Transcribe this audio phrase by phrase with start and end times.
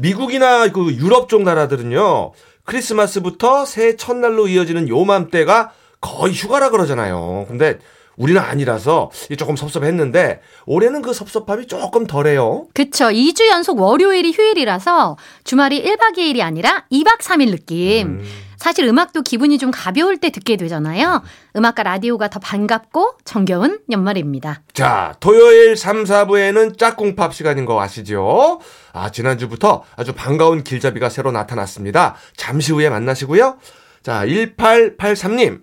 [0.00, 2.32] 미국이나 그 유럽 쪽 나라들은요.
[2.64, 7.44] 크리스마스부터 새해 첫날로 이어지는 요맘때가 거의 휴가라 그러잖아요.
[7.48, 7.78] 근데
[8.16, 12.66] 우리는 아니라서 조금 섭섭했는데 올해는 그 섭섭함이 조금 덜해요.
[12.74, 13.06] 그쵸.
[13.06, 18.06] 2주 연속 월요일이 휴일이라서 주말이 1박 2일이 아니라 2박 3일 느낌.
[18.08, 18.24] 음.
[18.60, 21.22] 사실 음악도 기분이 좀 가벼울 때 듣게 되잖아요.
[21.56, 24.60] 음악과 라디오가 더 반갑고 정겨운 연말입니다.
[24.74, 28.60] 자, 토요일 3, 4부에는 짝꿍팝 시간인 거 아시죠?
[28.92, 32.16] 아, 지난주부터 아주 반가운 길잡이가 새로 나타났습니다.
[32.36, 33.56] 잠시 후에 만나시고요.
[34.02, 35.62] 자, 1883님.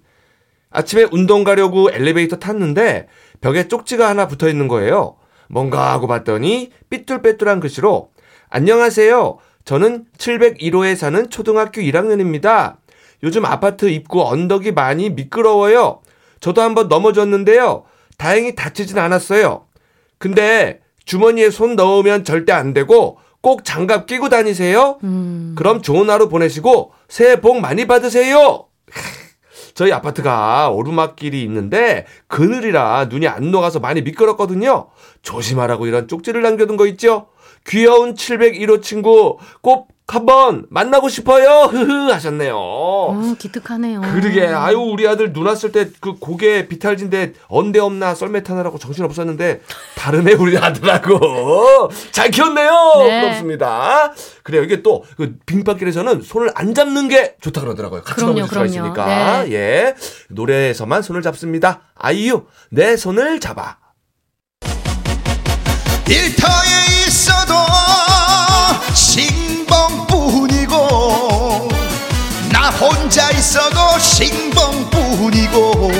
[0.72, 3.08] 아침에 운동 가려고 엘리베이터 탔는데
[3.42, 5.18] 벽에 쪽지가 하나 붙어 있는 거예요.
[5.50, 8.10] 뭔가 하고 봤더니 삐뚤빼뚤한 글씨로
[8.50, 9.38] 안녕하세요.
[9.66, 12.78] 저는 701호에 사는 초등학교 1학년입니다.
[13.24, 16.02] 요즘 아파트 입구 언덕이 많이 미끄러워요.
[16.40, 17.84] 저도 한번 넘어졌는데요.
[18.18, 19.66] 다행히 다치진 않았어요.
[20.18, 25.00] 근데 주머니에 손 넣으면 절대 안 되고 꼭 장갑 끼고 다니세요.
[25.04, 25.54] 음.
[25.58, 28.66] 그럼 좋은 하루 보내시고 새해 복 많이 받으세요.
[29.74, 34.90] 저희 아파트가 오르막길이 있는데 그늘이라 눈이 안 녹아서 많이 미끄럽거든요.
[35.22, 37.28] 조심하라고 이런 쪽지를 남겨둔 거 있죠?
[37.68, 41.64] 귀여운 701호 친구 꼭 한번 만나고 싶어요.
[41.70, 42.56] 흐흐 하셨네요.
[42.58, 44.00] 어, 기특하네요.
[44.02, 49.04] 그러게 아유 우리 아들 눈 왔을 때 그 고개 비탈진데 언제 없나 썰매 타느라고 정신
[49.04, 49.62] 없었는데
[49.96, 52.72] 다르네 우리 아들하고 잘 키웠네요.
[53.04, 53.22] 네.
[53.22, 54.14] 부럽습니다.
[54.44, 58.02] 그래요 이게 또 그 빙판길에서는 손을 안 잡는 게 좋다 그러더라고요.
[58.04, 59.52] 같이 그럼요, 넘어질 수가 있으니까 네.
[59.54, 59.96] 예
[60.30, 61.82] 노래에서만 손을 잡습니다.
[61.96, 63.78] 아이유 내 손을 잡아.
[66.08, 67.54] 일터에 있어도
[69.78, 71.68] 싱벙뿐이고
[72.52, 75.92] 나 혼자 있어도 싱벙뿐이고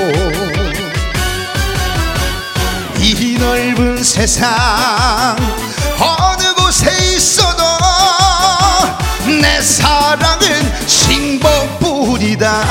[2.98, 5.36] 이 넓은 세상
[6.00, 7.62] 어느 곳에 있어도
[9.40, 12.64] 내 사랑은 싱벙뿐이다.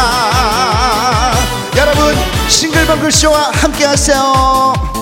[1.78, 2.16] 여러분
[2.50, 4.97] 싱글벙글 쇼와 함께 하세요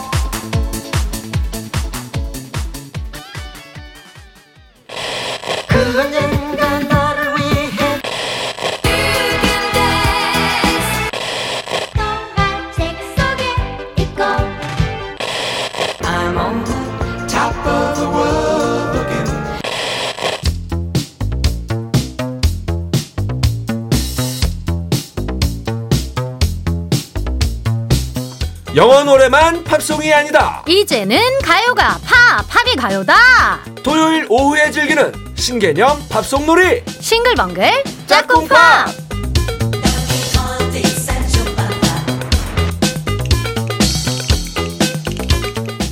[28.75, 30.61] 영어 노래만 팝송이 아니다.
[30.67, 33.15] 이제는 가요가 팝, 팝이 가요다.
[33.81, 36.83] 토요일 오후에 즐기는 신개념 팝송 놀이.
[36.99, 39.04] 싱글벙글 짝꿍팝.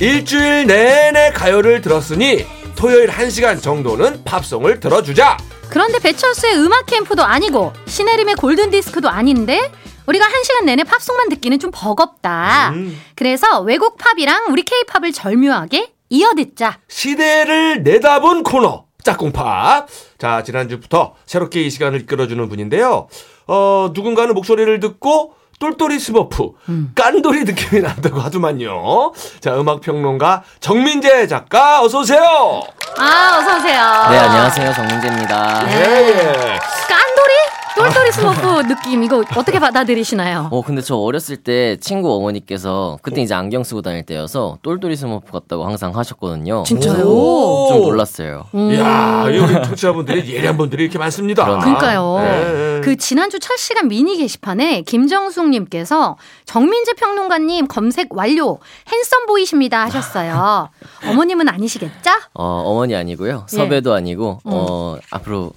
[0.00, 2.44] 일주일 내내 가요를 들었으니
[2.76, 5.36] 토요일 1시간 정도는 팝송을 들어주자.
[5.70, 9.70] 그런데 배철수의 음악 캠프도 아니고 신혜림의 골든 디스크도 아닌데
[10.06, 12.70] 우리가 한 시간 내내 팝송만 듣기는 좀 버겁다.
[12.74, 13.00] 음.
[13.14, 16.78] 그래서 외국 팝이랑 우리 케이팝을 절묘하게 이어 듣자.
[16.88, 18.84] 시대를 내다본 코너.
[19.02, 19.86] 짝꿍팝.
[20.18, 23.08] 자, 지난주부터 새롭게 이 시간을 이끌어주는 분인데요.
[23.46, 26.92] 어, 누군가는 목소리를 듣고 똘똘이 스머프, 음.
[26.94, 29.12] 깐돌이 느낌이 난다고 하더만요.
[29.40, 32.62] 자, 음악평론가 정민재 작가, 어서오세요!
[32.98, 33.80] 아, 어서오세요.
[34.10, 34.72] 네, 안녕하세요.
[34.74, 35.64] 정민재입니다.
[35.64, 35.72] 네.
[35.74, 36.58] 예.
[36.88, 37.34] 깐돌이?
[37.76, 40.48] 똘똘이 스머프 느낌 이거 어떻게 받아들이시나요?
[40.52, 45.32] 어 근데 저 어렸을 때 친구 어머니께서 그때 이제 안경 쓰고 다닐 때여서 똘똘이 스머프
[45.32, 46.62] 같다고 항상 하셨거든요.
[46.64, 46.94] 진짜요?
[47.04, 48.44] 좀 놀랐어요.
[48.54, 48.70] 음.
[48.70, 51.44] 이야 여기 청취자분들이 예리한 분들이 이렇게 많습니다.
[51.44, 52.18] 그러니까요.
[52.20, 52.80] 네.
[52.84, 58.60] 그 지난주 첫 시간 미니 게시판에 김정숙님께서 정민재 평론가님 검색 완료
[58.92, 60.68] 핸섬 보이십니다 하셨어요.
[61.08, 62.10] 어머님은 아니시겠죠?
[62.34, 63.46] 어 어머니 아니고요.
[63.48, 63.96] 섭외도 예.
[63.96, 65.00] 아니고 어 음.
[65.10, 65.52] 앞으로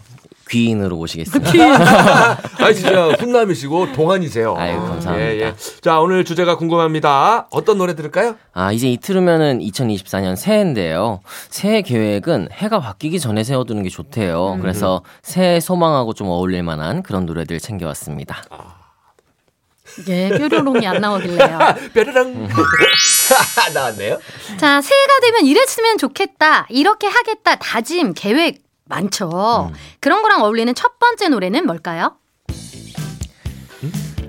[0.50, 1.52] 귀인으로 모시겠습니다.
[1.52, 1.72] 귀인.
[1.74, 4.56] 아 진짜 훈남이시고 동안이세요.
[4.58, 5.20] 아유 감사합니다.
[5.20, 5.54] 예, 예.
[5.82, 7.48] 자 오늘 주제가 궁금합니다.
[7.52, 8.36] 어떤 노래 들을까요?
[8.54, 11.22] 아 이제 이틀 후면은 2024년 새해인데요.
[11.50, 14.54] 새해 계획은 해가 바뀌기 전에 세워두는 게 좋대요.
[14.54, 14.62] 음.
[14.62, 18.44] 그래서 새해 소망하고 좀 어울릴 만한 그런 노래들 챙겨왔습니다.
[18.50, 18.78] 아.
[20.10, 21.60] 예, 뾰로롱이 안 나오길래요.
[21.94, 22.48] 뾰로롱.
[23.74, 24.20] 나왔네요.
[24.58, 26.68] 자, 새해가 되면 이랬으면 좋겠다.
[26.70, 27.56] 이렇게 하겠다.
[27.56, 29.70] 다짐, 계획 많죠.
[29.70, 29.76] 음.
[30.00, 32.18] 그런 거랑 어울리는 첫 번째 노래는 뭘까요?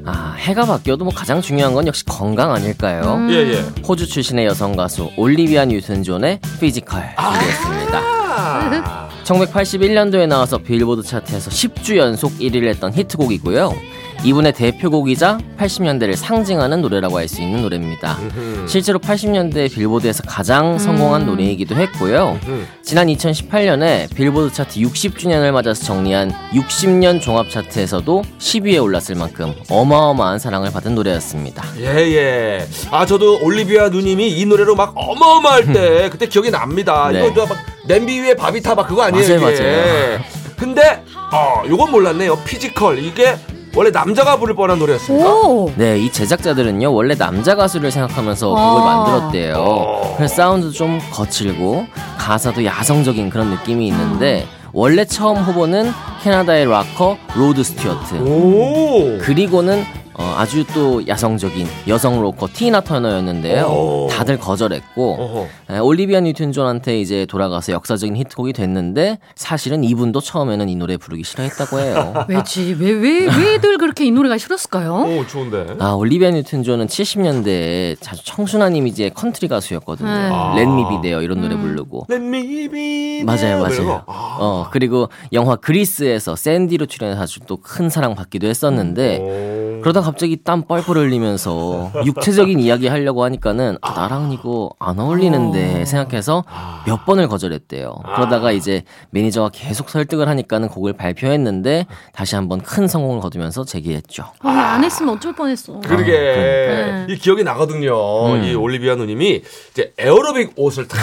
[0.04, 3.14] 아, 해가 바뀌어도 뭐 가장 중요한 건 역시 건강 아닐까요?
[3.14, 3.30] 음.
[3.30, 3.60] 예, 예.
[3.86, 7.98] 호주 출신의 여성 가수 올리비아 뉴튼 존의 Physical 준비했습니다.
[7.98, 13.97] 아~ 1981년도에 나와서 빌보드 차트에서 10주 연속 1위를 했던 히트곡이고요.
[14.24, 18.18] 이분의 대표곡이자 80년대를 상징하는 노래라고 할 수 있는 노래입니다.
[18.66, 22.38] 실제로 80년대 빌보드에서 가장 성공한 노래이기도 했고요.
[22.82, 30.72] 지난 2018년에 빌보드 차트 60주년을 맞아서 정리한 60년 종합 차트에서도 10위에 올랐을 만큼 어마어마한 사랑을
[30.72, 31.62] 받은 노래였습니다.
[31.78, 32.66] 예, 예.
[32.90, 37.10] 아, 저도 올리비아 누님이 이 노래로 막 어마어마할 때 그때 기억이 납니다.
[37.12, 37.26] 네.
[37.26, 39.62] 이거 저막 냄비 위에 밥이 타막 그거 아니에요, 맞아요, 이게.
[39.62, 40.20] 맞아요.
[40.56, 42.36] 근데 어, 요건 몰랐네요.
[42.44, 42.98] Physical.
[43.00, 43.36] 이게
[43.74, 45.28] 원래 남자가 부를 뻔한 노래였습니다.
[45.28, 45.70] 오.
[45.76, 48.84] 네, 이 제작자들은요, 원래 남자 가수를 생각하면서 곡을 아.
[48.84, 50.14] 만들었대요.
[50.16, 51.86] 그래서 사운드도 좀 거칠고,
[52.18, 55.90] 가사도 야성적인 그런 느낌이 있는데, 원래 처음 후보는
[56.22, 58.16] 캐나다의 락커 로드 스튜어트.
[58.16, 59.18] 오.
[59.18, 59.84] 그리고는
[60.18, 63.66] 어, 아주 또 야성적인 여성 로커 티나 터너였는데요.
[63.66, 64.08] 오.
[64.10, 65.46] 다들 거절했고.
[65.70, 71.22] 에, 올리비아 뉴튼 존한테 이제 돌아가서 역사적인 히트곡이 됐는데 사실은 이분도 처음에는 이 노래 부르기
[71.22, 72.14] 싫어했다고 해요.
[72.28, 72.76] 왜지?
[72.80, 74.92] 왜, 왜, 왜들 그렇게 이 노래가 싫었을까요?
[75.20, 75.76] 오, 좋은데.
[75.78, 80.08] 아 올리비아 뉴튼 존은 70년대에 아주 청순한 이미지의 컨트리 가수였거든요.
[80.08, 80.28] 네.
[80.32, 80.54] 아.
[80.56, 82.06] Let Me Be There 이런 노래 부르고.
[82.10, 83.84] Let me be 맞아요, 맞아요.
[83.86, 84.02] 거.
[84.06, 84.36] 아.
[84.40, 89.57] 어 그리고 영화 Grease에서 샌디로 출연해서 아주 또 큰 사랑 받기도 했었는데 오.
[89.82, 96.44] 그러다 갑자기 땀 뻘뻘 흘리면서 육체적인 이야기 하려고 하니까는 아, 나랑 이거 안 어울리는데 생각해서
[96.86, 97.94] 몇 번을 거절했대요.
[98.16, 104.24] 그러다가 이제 매니저가 계속 설득을 하니까는 곡을 발표했는데 다시 한번 큰 성공을 거두면서 재기했죠.
[104.40, 105.80] 아, 안 했으면 어쩔 뻔했어.
[105.80, 107.06] 그러게 네.
[107.08, 108.34] 이 기억이 나거든요.
[108.34, 108.44] 음.
[108.44, 109.42] 이 올리비아 누님이
[109.72, 110.98] 이제 에어로빅 옷을 탁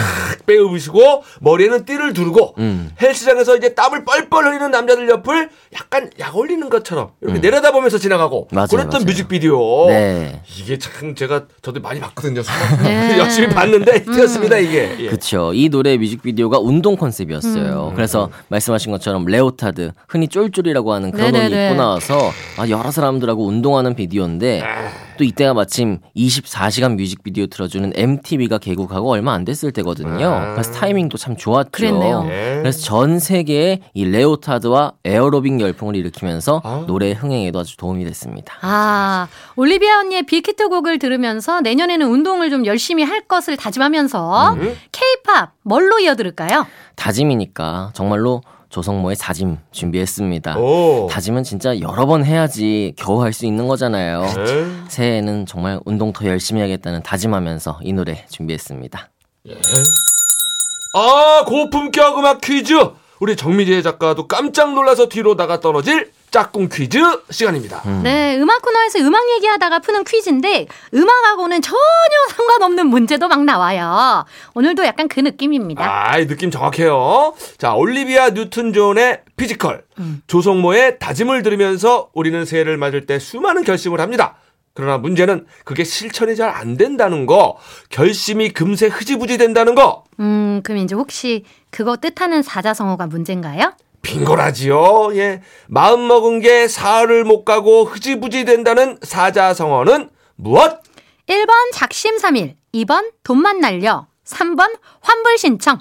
[0.46, 2.90] 빼입으시고 머리에는 띠를 두르고 음.
[3.00, 8.54] 헬스장에서 이제 땀을 뻘뻘 흘리는 남자들 옆을 약간 약 올리는 것처럼 이렇게 내려다보면서 지나가고 음.
[8.66, 9.04] 맞아요, 그랬던 맞아요.
[9.04, 9.86] 뮤직비디오.
[9.88, 10.42] 네.
[10.58, 12.42] 이게 참 제가 저도 많이 봤거든요.
[12.82, 13.18] 네.
[13.18, 14.96] 열심히 봤는데 히트였습니다 이게.
[14.98, 15.08] 예.
[15.08, 15.52] 그쵸.
[15.54, 17.92] 이 노래 뮤직비디오가 운동 컨셉이었어요.
[17.94, 21.66] 그래서 말씀하신 것처럼 레오타드, 흔히 쫄쫄이라고 하는 그런 옷 네네네.
[21.70, 24.62] 입고 나와서 아, 여러 사람들하고 운동하는 비디오인데
[25.16, 30.28] 또 이때가 마침 24시간 뮤직비디오 틀어주는 MTV가 개국하고 얼마 안 됐을 때거든요.
[30.28, 30.52] 아.
[30.52, 31.70] 그래서 타이밍도 참 좋았죠.
[31.72, 32.26] 그랬네요.
[32.28, 32.58] 예.
[32.60, 36.84] 그래서 전 세계에 이 레오타드와 에어로빅 열풍을 일으키면서 아.
[36.86, 38.54] 노래 흥행에도 아주 도움이 됐습니다.
[38.62, 44.76] 아, 올리비아 언니의 big hit 곡을 들으면서 내년에는 운동을 좀 열심히 할 것을 다짐하면서 음.
[44.92, 46.66] 케이팝 뭘로 이어들을까요?
[46.96, 50.58] 다짐이니까 정말로 조성모의 다짐 준비했습니다.
[50.58, 51.06] 오.
[51.10, 54.22] 다짐은 진짜 여러 번 해야지 겨우 할 수 있는 거잖아요.
[54.22, 54.66] 네.
[54.88, 59.10] 새해에는 정말 운동 더 열심히 하겠다는 다짐하면서 이 노래 준비했습니다.
[60.94, 62.74] 아 고품격 음악 퀴즈.
[63.20, 66.98] 우리 정미재 작가도 깜짝 놀라서 뒤로 나가 떨어질 짝꿍 퀴즈
[67.30, 67.82] 시간입니다.
[68.02, 71.78] 네, 음악 코너에서 음악 얘기하다가 푸는 퀴즈인데 음악하고는 전혀
[72.28, 74.26] 상관없는 문제도 막 나와요.
[74.54, 75.82] 오늘도 약간 그 느낌입니다.
[75.82, 77.32] 아, 이 느낌 정확해요.
[77.56, 79.84] 자, 올리비아 뉴튼 존의 Physical,
[80.26, 84.36] 조성모의 다짐을 들으면서 우리는 새해를 맞을 때 수많은 결심을 합니다.
[84.74, 87.56] 그러나 문제는 그게 실천이 잘 안 된다는 거,
[87.88, 93.72] 결심이 금세 흐지부지 된다는 거, 음, 그럼 이제 혹시 그거 뜻하는 사자성어가 문제인가요?
[94.06, 95.16] 빙고라지요.
[95.16, 95.42] 예.
[95.66, 100.80] 마음 먹은 게 사흘을 못 가고 흐지부지 된다는 사자성어는 무엇?
[101.28, 105.80] 1번 작심삼일, 2번 돈만 날려, 3번 환불 신청.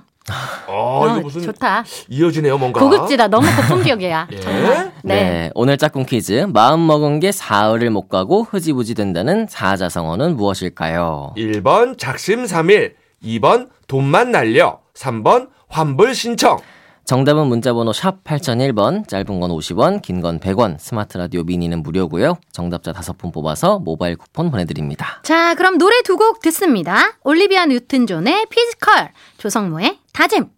[0.67, 1.84] 어, 어, 이거 무슨 좋다.
[2.10, 2.79] 이어지네요, 뭔가.
[2.82, 3.27] 고급지다.
[3.27, 4.27] 너무 고품격이야.
[4.32, 4.36] 예.
[4.38, 4.91] 네.
[5.03, 5.51] 네.
[5.53, 6.48] 오늘 짝꿍 퀴즈.
[6.51, 11.34] 마음 먹은 게 사흘을 못 가고 흐지부지 된다는 사자성어는 무엇일까요?
[11.38, 16.58] 1번 작심삼일, 2번 돈만 날려, 3번 환불 신청.
[17.06, 22.38] 정답은 문자번호 샵 8001번, 짧은 건 50원, 긴 건 100원, 스마트 라디오 미니는 무료고요.
[22.52, 25.22] 정답자 5분 뽑아서 모바일 쿠폰 보내드립니다.
[25.24, 27.12] 자, 그럼 노래 두 곡 듣습니다.
[27.24, 30.50] 올리비아 뉴튼 존의 Physical, 조성모의 다짐.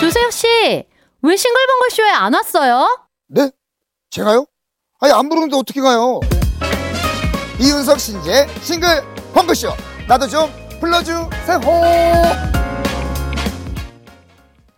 [0.00, 0.46] 조세혁 씨,
[1.22, 2.86] 왜 싱글벙글 쇼에 안 왔어요?
[3.28, 3.50] 네?
[4.10, 4.44] 제가요?
[5.00, 6.20] 아니 안 부르는데 어떻게 가요?
[7.58, 9.68] 이윤석 신지의 싱글벙글쇼
[10.06, 10.50] 나도 좀
[10.80, 11.60] 불러주세요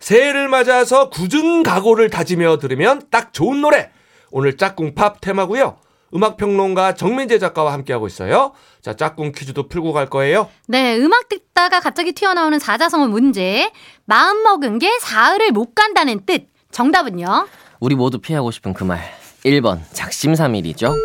[0.07, 3.89] 새해를 맞아서 굳은 각오를 다지며 들으면 딱 좋은 노래.
[4.31, 5.79] 오늘 짝꿍 팝 테마고요.
[6.13, 8.53] 음악평론가 정민재 작가와 함께하고 있어요.
[8.81, 10.49] 자, 짝꿍 퀴즈도 풀고 갈 거예요.
[10.69, 13.69] 네, 음악 듣다가 갑자기 튀어나오는 사자성어 문제.
[14.05, 16.47] 마음 먹은 게 사흘을 못 간다는 뜻.
[16.71, 17.45] 정답은요?
[17.81, 19.01] 우리 모두 피하고 싶은 그 말.
[19.43, 20.95] 1번, 작심삼일이죠.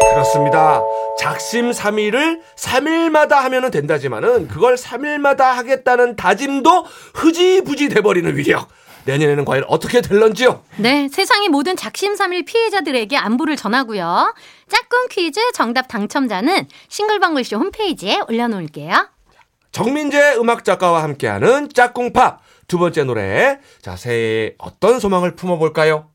[0.00, 0.82] 그렇습니다.
[1.18, 8.68] 작심 삼일을 3일마다 하면 된다지만은 그걸 3일마다 하겠다는 다짐도 흐지부지 돼버리는 위력.
[9.04, 10.62] 내년에는 과연 어떻게 될런지요?
[10.78, 14.34] 네, 세상의 모든 작심삼일 피해자들에게 안부를 전하고요.
[14.68, 19.08] 짝꿍 퀴즈 정답 당첨자는 싱글벙글쇼 홈페이지에 올려놓을게요.
[19.70, 23.60] 정민재 음악 작가와 함께하는 짝꿍팝 두 번째 노래.
[23.80, 26.08] 자, 새해에 어떤 소망을 품어볼까요?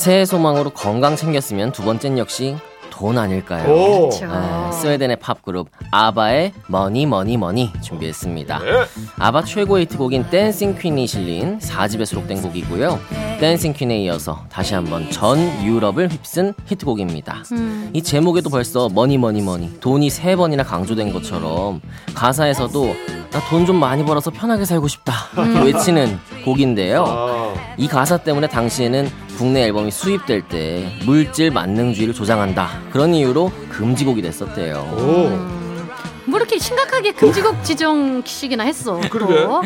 [0.00, 2.56] 새해 소망으로 건강 챙겼으면 두 번째는 역시
[2.88, 3.70] 돈 아닐까요?
[3.70, 4.08] 오.
[4.08, 4.26] 그렇죠.
[4.26, 8.58] 네, 스웨덴의 팝 그룹 아바의 Money Money Money 준비했습니다.
[8.60, 8.70] 네.
[9.18, 12.98] 아바 최고의 히트곡인 Dancing Queen이 실린 4집에 수록된 곡이고요.
[13.40, 17.42] Dancing Queen에 이어서 다시 한번 전 유럽을 휩쓴 히트곡입니다.
[17.52, 17.90] 음.
[17.92, 21.82] 이 제목에도 벌써 Money Money Money 돈이 세 번이나 강조된 것처럼
[22.14, 22.86] 가사에서도
[23.32, 27.04] 나 돈 좀 많이 벌어서 편하게 살고 싶다 이렇게 외치는 곡인데요.
[27.06, 27.54] 아.
[27.76, 29.08] 이 가사 때문에 당시에는
[29.40, 34.76] 국내 앨범이 수입될 때 물질 만능주의를 조장한다 그런 이유로 금지곡이 됐었대요.
[34.98, 36.30] 오.
[36.30, 39.00] 뭐 이렇게 심각하게 금지곡 지정식이나 했어.
[39.08, 39.42] 그러게.
[39.44, 39.62] 또.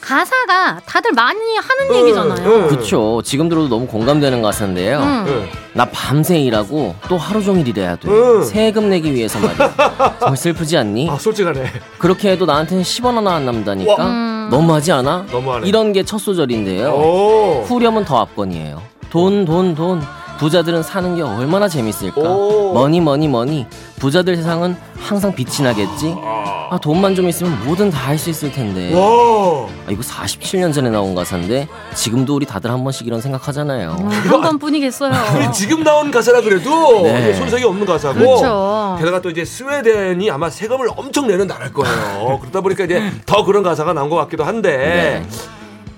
[0.00, 2.48] 가사가 다들 많이 하는 얘기잖아요.
[2.48, 2.68] 응.
[2.68, 3.20] 그쵸.
[3.24, 5.00] 지금 들어도 너무 공감되는 가사인데요.
[5.02, 5.24] 응.
[5.26, 5.48] 응.
[5.72, 8.08] 나 밤새 일하고 또 하루 종일 일해야 돼.
[8.08, 8.44] 응.
[8.44, 9.74] 세금 내기 위해서 말이야.
[10.20, 11.10] 정말 슬프지 않니?
[11.10, 11.64] 아 솔직하네.
[11.98, 14.06] 그렇게 해도 나한테는 10원 하나 안 남다니까?
[14.06, 14.48] 음.
[14.52, 15.26] 너무하지 않아?
[15.32, 15.66] 너무하네.
[15.66, 16.90] 이런 게 첫 소절인데요.
[16.92, 17.64] 오.
[17.66, 18.80] 후렴은 더 앞건이에요.
[19.10, 20.02] 돈, 돈, 돈.
[20.38, 22.20] 부자들은 사는 게 얼마나 재밌을까?
[22.20, 22.74] 오.
[22.74, 23.66] Money, money, money.
[23.98, 26.14] 부자들 세상은 항상 빛이 나겠지?
[26.70, 28.92] 아, 돈만 좀 있으면 뭐든 다 할 수 있을 텐데.
[28.94, 29.66] 와.
[29.86, 33.96] 아, 이거 47년 전에 나온 가사인데 지금도 우리 다들 한 번씩 이런 생각하잖아요.
[33.98, 35.10] 음, 한 번뿐이겠어요.
[35.32, 37.32] 근데 지금 나온 가사라 그래도 네.
[37.32, 38.18] 손색이 없는 가사고.
[38.18, 38.96] 그렇죠.
[38.98, 42.38] 게다가 또 이제 스웨덴이 아마 세금을 엄청 내는 나라일 거예요.
[42.40, 44.76] 그러다 보니까 이제 더 그런 가사가 나온 것 같기도 한데.
[44.76, 45.26] 네.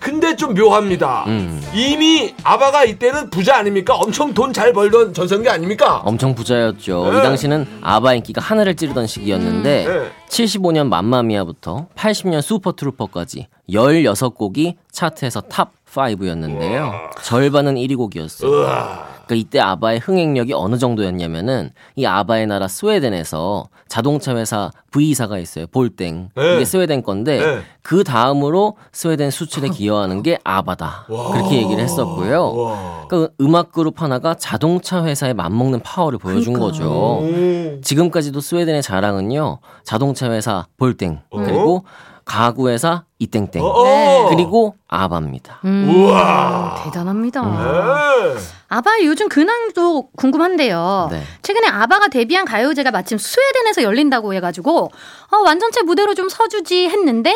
[0.00, 1.24] 근데 좀 묘합니다.
[1.26, 1.62] 음.
[1.74, 3.94] 이미 아바가 이때는 부자 아닙니까?
[3.94, 5.98] 엄청 돈 잘 벌던 전성기 아닙니까?
[6.04, 7.10] 엄청 부자였죠.
[7.12, 7.18] 네.
[7.18, 10.10] 이 당시는 아바 인기가 하늘을 찌르던 시기였는데 네.
[10.28, 16.92] 75년 Mamma Mia부터 80년 Super Trouper까지 16곡이 차트에서 top 5였는데요.
[17.22, 18.50] 절반은 1위 곡이었어요.
[18.50, 19.17] 우와.
[19.28, 25.66] 그러니까 이때 아바의 흥행력이 어느 정도였냐면은 이 아바의 나라 스웨덴에서 자동차 회사 V사가 있어요.
[25.66, 26.30] 볼땡.
[26.34, 26.54] 네.
[26.54, 27.60] 이게 스웨덴 건데 네.
[27.82, 31.06] 그 다음으로 스웨덴 수출에 기여하는 게 아바다.
[31.06, 32.54] 그렇게 얘기를 했었고요.
[32.54, 33.06] 와.
[33.08, 36.78] 그 음악 그룹 하나가 자동차 회사에 맞먹는 파워를 보여준 그러니까.
[36.78, 36.90] 거죠.
[36.90, 37.80] 오.
[37.82, 39.58] 지금까지도 스웨덴의 자랑은요.
[39.84, 41.42] 자동차 회사 볼땡 어?
[41.44, 41.84] 그리고
[42.28, 44.18] 가구 회사 이땡땡 어, 네.
[44.18, 44.28] 어.
[44.28, 45.60] 그리고 아바입니다.
[45.64, 46.82] 음, 우와.
[46.84, 47.42] 대단합니다.
[47.42, 48.40] 네.
[48.68, 51.08] 아바의 요즘 근황도 궁금한데요.
[51.10, 51.22] 네.
[51.42, 54.90] 최근에 아바가 데뷔한 가요제가 마침 스웨덴에서 열린다고 해가지고
[55.32, 57.34] 어, 완전체 무대로 좀 서주지 했는데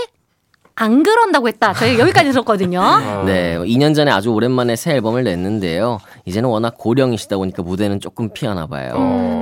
[0.74, 1.72] 안 그런다고 했다.
[1.74, 2.80] 저희 여기까지 들었거든요.
[3.26, 5.98] 네, 2년 전에 아주 오랜만에 새 앨범을 냈는데요.
[6.24, 8.92] 이제는 워낙 고령이시다 보니까 무대는 조금 피하나 봐요.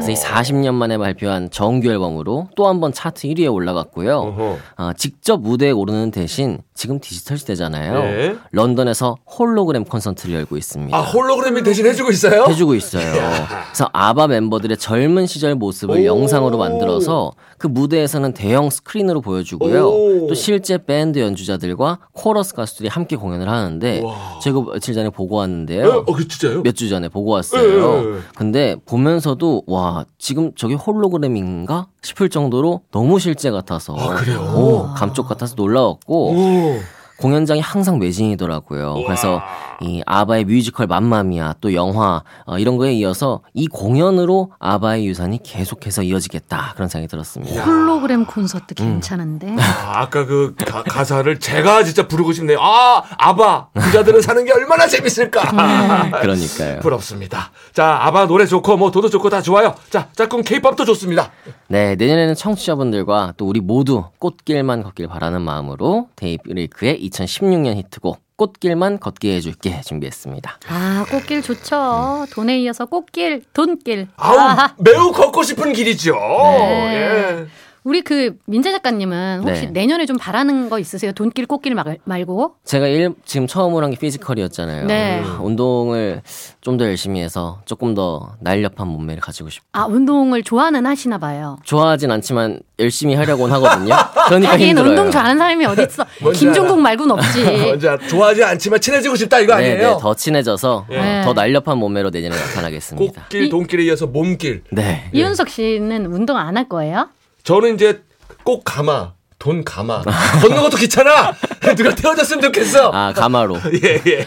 [0.01, 4.59] 그래서 이 40년 만에 발표한 정규 앨범으로 또 한 번 차트 1위에 올라갔고요.
[4.77, 8.03] 아, 직접 무대에 오르는 대신 지금 디지털 시대잖아요.
[8.03, 8.37] 네.
[8.53, 10.97] 런던에서 홀로그램 콘서트를 열고 있습니다.
[10.97, 12.47] 아 홀로그램이 대신 해주고 있어요?
[12.49, 13.05] 해주고 있어요.
[13.13, 16.05] 그래서 아바 멤버들의 젊은 시절 모습을 오.
[16.05, 19.87] 영상으로 만들어서 그 무대에서는 대형 스크린으로 보여주고요.
[19.89, 20.27] 오.
[20.29, 24.39] 또 실제 밴드 연주자들과 코러스 가수들이 함께 공연을 하는데 와.
[24.43, 26.05] 제가 며칠 전에 보고 어, 왔는데요.
[26.07, 26.63] 어, 그 진짜요?
[26.63, 28.03] 몇 주 전에 보고 예, 왔어요.
[28.05, 28.21] 예, 예.
[28.37, 34.41] 근데 보면서도 와 지금 저게 홀로그램인가 싶을 정도로 너무 실제 같아서 아, 그래요?
[34.57, 36.77] 오, 감쪽 같아서 놀라웠고 오.
[37.19, 38.95] 공연장이 항상 매진이더라고요.
[39.07, 39.41] 그래서
[39.83, 45.43] 이 아바의 뮤지컬 Mamma Mia 또 영화 어, 이런 거에 이어서 이 공연으로 아바의 유산이
[45.43, 47.65] 계속해서 이어지겠다 그런 생각이 들었습니다.
[47.65, 49.57] 홀로그램 콘서트 괜찮은데.
[49.59, 52.59] 아, 아까 그 가, 사를 제가 진짜 부르고 싶네요.
[52.61, 53.69] 아, 아바.
[53.75, 56.11] 부자들은 사는 게 얼마나 재밌을까.
[56.21, 56.81] 그러니까요.
[56.81, 57.51] 부럽습니다.
[57.73, 59.75] 자, 아바 노래 좋고 뭐 돈도 좋고 다 좋아요.
[59.89, 61.31] 자, 짝꿍 케이팝도 좋습니다.
[61.69, 69.37] 네 내년에는 청취자분들과 또 우리 모두 꽃길만 걷길 바라는 마음으로 데이브레이크의 2016년 히트곡 꽃길만 걷게
[69.37, 70.61] 해줄게 준비했습니다.
[70.69, 72.25] 아, 꽃길 좋죠.
[72.33, 74.09] 돈에 이어서 꽃길, 돈길.
[74.17, 74.75] 아우, 아하.
[74.79, 76.15] 매우 걷고 싶은 길이죠.
[76.15, 76.95] 네.
[76.95, 77.47] 예.
[77.83, 79.71] 우리 그 민재 작가님은 혹시 네.
[79.73, 81.13] 내년에 좀 바라는 거 있으세요?
[81.13, 82.57] 돈길, 꽃길 말, 말고?
[82.65, 84.87] 제가 일, 지금 처음으로 한 게 피지컬이었잖아요.
[84.87, 85.23] 네.
[85.41, 86.23] 운동을
[86.61, 91.59] 좀 더 열심히 해서 조금 더 날렵한 몸매를 가지고 싶고 아, 운동을 좋아는 하시나 봐요.
[91.65, 93.95] 좋아하진 않지만 열심히 하려고는 하거든요.
[94.29, 94.91] 그러니까 하긴 힘들어요.
[94.91, 96.05] 운동 좋아하는 사람이 어딨어.
[96.23, 96.83] 뭔지 김종국 알아.
[96.83, 97.79] 말고는 없지.
[98.09, 99.91] 좋아하지 않지만 친해지고 싶다 이거 네, 아니에요?
[99.95, 101.23] 네, 더 친해져서 네.
[101.25, 103.23] 더 날렵한 몸매로 내년에 나타나겠습니다.
[103.23, 104.63] 꽃길, 돈길에 이어서 몸길.
[104.71, 105.09] 네.
[105.13, 107.09] 이윤석 씨는 운동 안 할 거예요?
[107.43, 108.03] 저는 이제
[108.45, 109.15] 꼭 감아.
[109.39, 110.03] 돈 감아.
[110.43, 111.33] 걷는 것도 귀찮아.
[111.75, 112.91] 누가 태워줬으면 좋겠어.
[112.93, 113.57] 아 가마로.
[113.83, 114.27] 예, 예.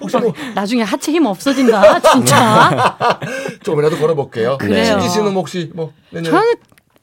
[0.00, 2.90] 혹시 뭐, 나중에 하체 힘 없어진다, 진짜.
[3.62, 4.58] 조금이라도 걸어볼게요.
[4.58, 4.84] 그래요.
[4.84, 6.30] 신지 씨는 뭐 혹시 뭐, 내년에.
[6.30, 6.54] 저는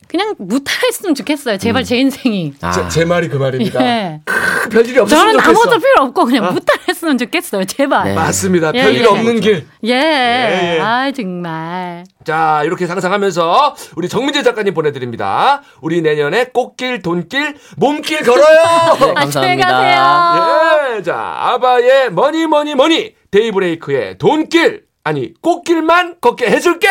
[0.09, 1.57] 그냥 무탈했으면 좋겠어요.
[1.57, 2.53] 제발 제 인생이.
[2.61, 3.81] 아, 제, 제 말이 그 말입니다.
[3.85, 4.21] 예.
[4.65, 5.49] 크, 별일이 없었으면 저는 좋겠어.
[5.49, 7.65] 아무것도 필요 없고 그냥 무탈했으면 좋겠어요.
[7.65, 8.05] 제발.
[8.05, 8.13] 네.
[8.15, 8.71] 맞습니다.
[8.73, 9.05] 예, 별일 예.
[9.05, 9.67] 없는 길.
[9.83, 9.91] 예.
[9.93, 10.79] 예.
[10.81, 12.03] 아 정말.
[12.25, 15.61] 자, 이렇게 상상하면서 우리 정민재 작가님 보내드립니다.
[15.81, 18.45] 우리 내년에 꽃길, 돈길, 몸길 걸어요!
[18.99, 19.67] 네, 안녕히 감사합니다.
[19.67, 20.95] 가세요.
[20.97, 26.87] 예, 자, 아바의 Money, Money, Money, 데이브레이크의 돈길 아니 꽃길만 걷게 해줄게.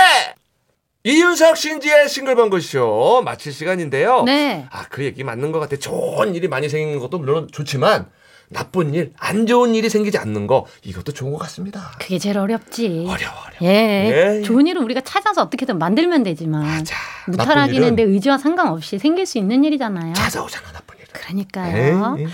[1.06, 4.22] 이윤석 신지의 싱글벙글쇼 마칠 시간인데요.
[4.22, 4.66] 네.
[4.70, 5.76] 아, 그 얘기 맞는 것 같아.
[5.76, 8.06] 좋은 일이 많이 생기는 것도 물론 좋지만
[8.48, 11.92] 나쁜 일, 안 좋은 일이 생기지 않는 거 이것도 좋은 것 같습니다.
[12.00, 13.04] 그게 제일 어렵지.
[13.06, 13.58] 어려워, 어려워.
[13.62, 14.38] 예.
[14.38, 14.42] 예.
[14.42, 16.96] 좋은 일은 우리가 찾아서 어떻게든 만들면 되지만 맞아.
[17.26, 20.14] 무탈하기는 내 의지와 상관없이 생길 수 있는 일이잖아요.
[20.14, 21.08] 찾아오잖아, 나쁜 일은.
[21.12, 22.16] 그러니까요.
[22.18, 22.26] 에이.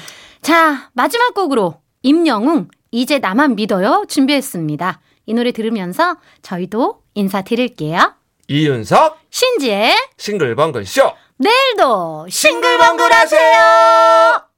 [0.43, 5.01] 자, 마지막 곡으로 임영웅 이제 나만 믿어요 준비했습니다.
[5.27, 8.15] 이 노래 들으면서 저희도 인사드릴게요.
[8.51, 14.50] 이윤석 신지의 싱글벙글 쇼 내일도 싱글벙글 하세요.